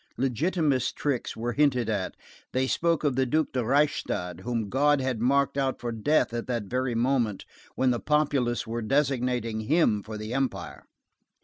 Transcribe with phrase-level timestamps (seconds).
[0.17, 2.15] Legitimist tricks were hinted at;
[2.53, 6.47] they spoke of the Duc de Reichstadt, whom God had marked out for death at
[6.47, 10.85] that very moment when the populace were designating him for the Empire.